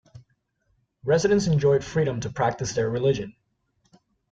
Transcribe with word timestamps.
Residents 1.03 1.45
enjoyed 1.45 1.83
freedom 1.83 2.21
to 2.21 2.31
practice 2.31 2.73
their 2.73 2.89
religion. 2.89 3.35